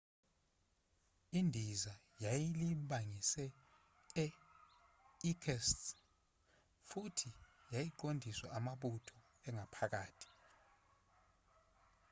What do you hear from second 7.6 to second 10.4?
yayiqondiswa amabutho angaphakathi